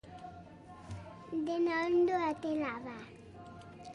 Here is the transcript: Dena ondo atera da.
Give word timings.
Dena 1.49 1.75
ondo 1.89 2.15
atera 2.31 2.73
da. 2.87 2.97